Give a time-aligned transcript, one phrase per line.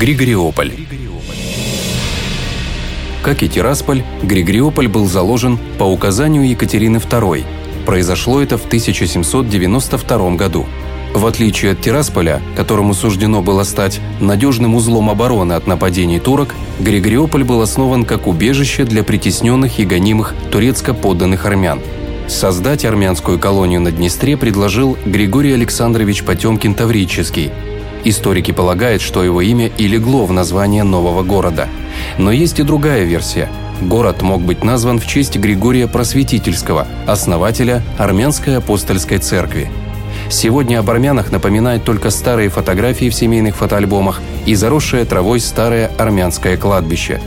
[0.00, 0.72] Григориополь.
[3.22, 7.44] Как и Тирасполь, Григориополь был заложен по указанию Екатерины II.
[7.84, 10.64] Произошло это в 1792 году.
[11.12, 17.44] В отличие от Тирасполя, которому суждено было стать надежным узлом обороны от нападений турок, Григориополь
[17.44, 21.78] был основан как убежище для притесненных и гонимых турецко-подданных армян.
[22.26, 27.50] Создать армянскую колонию на Днестре предложил Григорий Александрович Потемкин Таврический.
[28.04, 31.68] Историки полагают, что его имя и легло в название нового города.
[32.18, 33.48] Но есть и другая версия.
[33.80, 39.70] Город мог быть назван в честь Григория Просветительского, основателя Армянской апостольской церкви–
[40.30, 46.56] Сегодня об армянах напоминают только старые фотографии в семейных фотоальбомах и заросшее травой старое армянское
[46.56, 47.20] кладбище.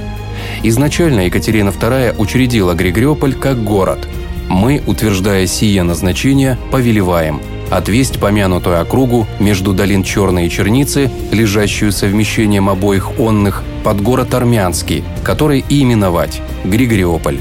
[0.63, 4.07] Изначально Екатерина II учредила Григориополь как город.
[4.47, 7.41] Мы, утверждая сие назначение, повелеваем
[7.77, 15.03] отвесть помянутую округу между долин Черной и Черницы, лежащую совмещением обоих онных, под город Армянский,
[15.23, 17.39] который и именовать– Григориополь.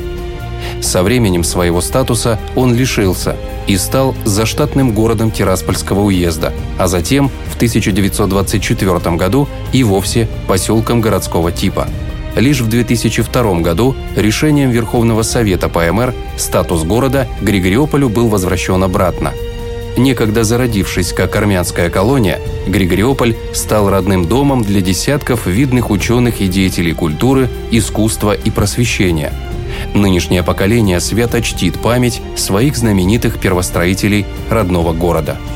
[0.80, 7.56] Со временем своего статуса он лишился и стал заштатным городом Тираспольского уезда, а затем в
[7.56, 11.88] 1924 году и вовсе поселком городского типа.
[12.36, 19.32] Лишь в 2002 году решением Верховного Совета ПМР статус города Григориополю был возвращен обратно.
[19.96, 26.94] Некогда зародившись как армянская колония, Григориополь стал родным домом для десятков видных ученых и деятелей
[26.94, 29.32] культуры, искусства и просвещения–
[29.94, 35.36] Нынешнее поколение свято чтит память своих знаменитых первостроителей родного города–